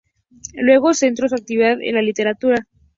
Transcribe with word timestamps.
Luego, 0.55 0.95
centró 0.95 1.29
su 1.29 1.35
actividad 1.35 1.77
en 1.79 1.93
la 1.93 2.01
literatura. 2.01 2.67